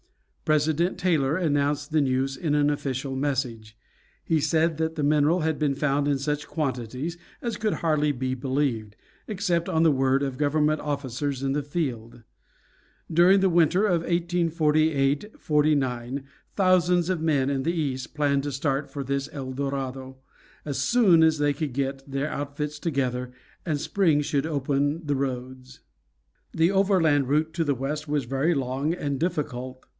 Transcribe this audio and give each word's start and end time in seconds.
President 0.45 0.97
Taylor 0.97 1.37
announced 1.37 1.91
the 1.91 2.01
news 2.01 2.35
in 2.35 2.55
an 2.55 2.69
official 2.69 3.15
message. 3.15 3.77
He 4.25 4.41
said 4.41 4.75
that 4.77 4.95
the 4.95 5.03
mineral 5.03 5.41
had 5.41 5.57
been 5.57 5.75
found 5.75 6.07
in 6.09 6.17
such 6.17 6.47
quantities 6.47 7.17
as 7.41 7.55
could 7.55 7.75
hardly 7.75 8.11
be 8.11 8.33
believed, 8.33 8.97
except 9.27 9.69
on 9.69 9.83
the 9.83 9.91
word 9.91 10.23
of 10.23 10.39
government 10.39 10.81
officers 10.81 11.41
in 11.43 11.53
the 11.53 11.61
field. 11.63 12.23
During 13.13 13.39
the 13.41 13.49
winter 13.51 13.85
of 13.85 14.01
1848 14.01 15.39
49 15.39 16.23
thousands 16.55 17.09
of 17.09 17.21
men 17.21 17.49
in 17.49 17.63
the 17.63 17.71
East 17.71 18.13
planned 18.13 18.43
to 18.43 18.51
start 18.51 18.89
for 18.89 19.05
this 19.05 19.29
El 19.31 19.53
Dorado 19.53 20.17
as 20.65 20.79
soon 20.79 21.23
as 21.23 21.37
they 21.37 21.53
could 21.53 21.71
get 21.73 22.03
their 22.09 22.27
outfits 22.27 22.77
together, 22.79 23.31
and 23.65 23.79
spring 23.79 24.19
should 24.21 24.47
open 24.47 25.05
the 25.05 25.15
roads. 25.15 25.79
The 26.51 26.71
overland 26.71 27.29
route 27.29 27.53
to 27.53 27.63
the 27.63 27.75
West 27.75 28.09
was 28.09 28.29
long 28.29 28.93
and 28.93 29.17
very 29.19 29.19
difficult. 29.19 29.85